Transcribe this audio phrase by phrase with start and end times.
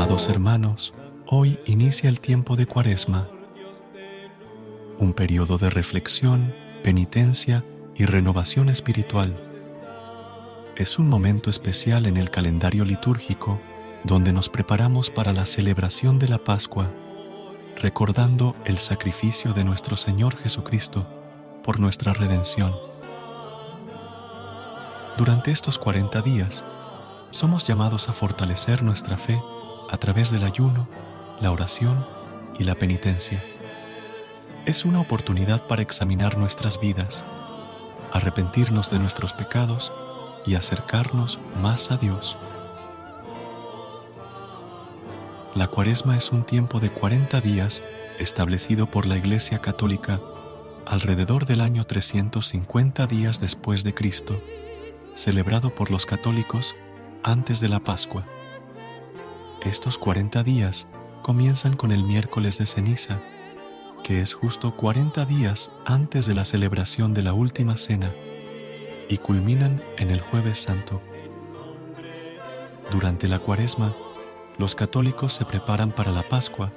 [0.00, 0.94] Amados hermanos,
[1.26, 3.28] hoy inicia el tiempo de Cuaresma,
[4.98, 9.38] un periodo de reflexión, penitencia y renovación espiritual.
[10.74, 13.60] Es un momento especial en el calendario litúrgico
[14.02, 16.90] donde nos preparamos para la celebración de la Pascua,
[17.76, 21.06] recordando el sacrificio de nuestro Señor Jesucristo
[21.62, 22.74] por nuestra redención.
[25.18, 26.64] Durante estos 40 días,
[27.32, 29.38] somos llamados a fortalecer nuestra fe
[29.90, 30.88] a través del ayuno,
[31.40, 32.06] la oración
[32.58, 33.42] y la penitencia.
[34.64, 37.24] Es una oportunidad para examinar nuestras vidas,
[38.12, 39.92] arrepentirnos de nuestros pecados
[40.46, 42.38] y acercarnos más a Dios.
[45.56, 47.82] La cuaresma es un tiempo de 40 días
[48.20, 50.20] establecido por la Iglesia Católica
[50.86, 54.40] alrededor del año 350 días después de Cristo,
[55.14, 56.76] celebrado por los católicos
[57.22, 58.26] antes de la Pascua.
[59.64, 63.20] Estos 40 días comienzan con el miércoles de ceniza,
[64.02, 68.10] que es justo 40 días antes de la celebración de la última cena,
[69.10, 71.02] y culminan en el jueves santo.
[72.90, 73.94] Durante la cuaresma,
[74.56, 76.70] los católicos se preparan para la Pascua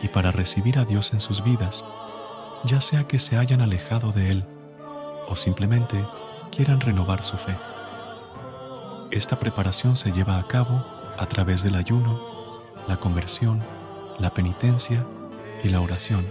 [0.00, 1.84] y para recibir a Dios en sus vidas,
[2.64, 4.44] ya sea que se hayan alejado de Él
[5.28, 6.00] o simplemente
[6.52, 7.56] quieran renovar su fe.
[9.10, 12.18] Esta preparación se lleva a cabo a través del ayuno,
[12.88, 13.60] la conversión,
[14.18, 15.04] la penitencia
[15.62, 16.26] y la oración.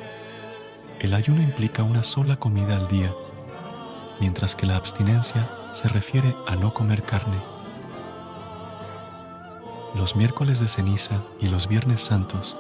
[1.00, 3.14] El ayuno implica una sola comida al día,
[4.20, 7.38] mientras que la abstinencia se refiere a no comer carne.
[9.96, 12.58] Los miércoles de ceniza y los viernes santos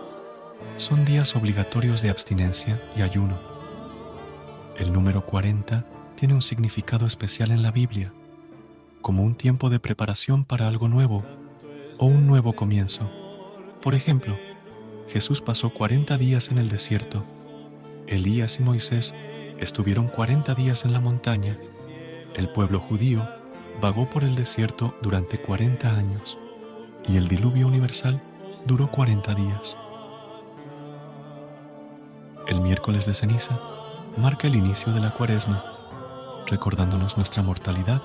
[0.78, 3.39] son días obligatorios de abstinencia y ayuno.
[4.78, 8.13] El número 40 tiene un significado especial en la Biblia,
[9.01, 11.25] como un tiempo de preparación para algo nuevo
[12.00, 13.10] o un nuevo comienzo.
[13.82, 14.36] Por ejemplo,
[15.10, 17.24] Jesús pasó 40 días en el desierto.
[18.08, 19.14] Elías y Moisés
[19.60, 21.58] estuvieron 40 días en la montaña.
[22.36, 23.28] El pueblo judío
[23.82, 26.38] vagó por el desierto durante 40 años
[27.08, 28.22] y el diluvio universal
[28.66, 29.78] duró 40 días.
[32.48, 33.60] El miércoles de ceniza
[34.18, 35.64] marca el inicio de la cuaresma,
[36.48, 38.02] recordándonos nuestra mortalidad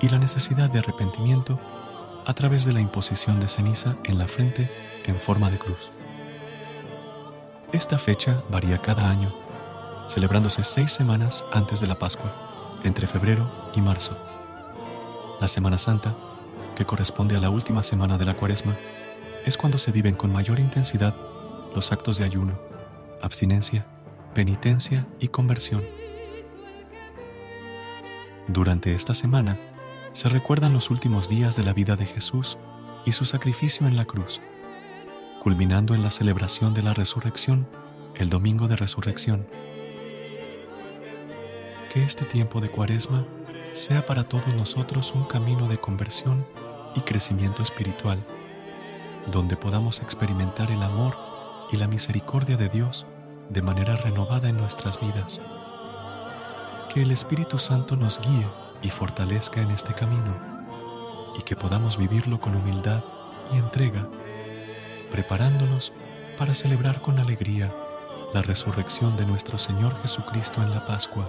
[0.00, 1.58] y la necesidad de arrepentimiento
[2.26, 4.70] a través de la imposición de ceniza en la frente
[5.04, 5.98] en forma de cruz.
[7.72, 9.34] Esta fecha varía cada año,
[10.06, 14.16] celebrándose seis semanas antes de la Pascua, entre febrero y marzo.
[15.40, 16.14] La Semana Santa,
[16.76, 18.76] que corresponde a la última semana de la Cuaresma,
[19.44, 21.14] es cuando se viven con mayor intensidad
[21.74, 22.58] los actos de ayuno,
[23.20, 23.86] abstinencia,
[24.34, 25.82] penitencia y conversión.
[28.48, 29.58] Durante esta semana,
[30.14, 32.56] se recuerdan los últimos días de la vida de Jesús
[33.04, 34.40] y su sacrificio en la cruz,
[35.42, 37.66] culminando en la celebración de la resurrección
[38.14, 39.44] el domingo de resurrección.
[41.92, 43.26] Que este tiempo de cuaresma
[43.72, 46.44] sea para todos nosotros un camino de conversión
[46.94, 48.20] y crecimiento espiritual,
[49.32, 51.16] donde podamos experimentar el amor
[51.72, 53.04] y la misericordia de Dios
[53.50, 55.40] de manera renovada en nuestras vidas.
[56.94, 58.46] Que el Espíritu Santo nos guíe
[58.84, 60.36] y fortalezca en este camino
[61.36, 63.02] y que podamos vivirlo con humildad
[63.52, 64.06] y entrega,
[65.10, 65.96] preparándonos
[66.38, 67.74] para celebrar con alegría
[68.32, 71.26] la resurrección de nuestro Señor Jesucristo en la Pascua.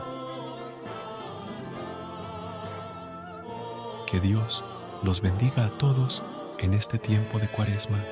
[4.05, 4.63] Que Dios
[5.01, 6.23] los bendiga a todos
[6.59, 8.03] en este tiempo de Cuaresma.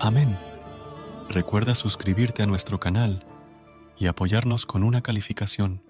[0.00, 0.38] Amén.
[1.28, 3.24] Recuerda suscribirte a nuestro canal
[3.98, 5.82] y apoyarnos con una calificación.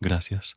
[0.00, 0.56] Gracias.